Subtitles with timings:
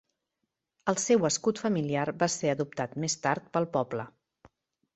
[0.93, 4.09] El seu escut familiar va ser adoptat més tard pel poble.